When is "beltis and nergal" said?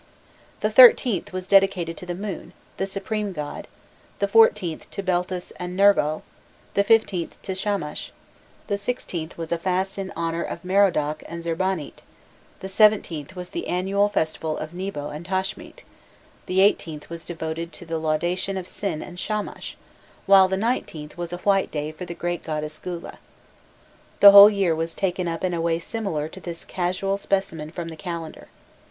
5.03-6.23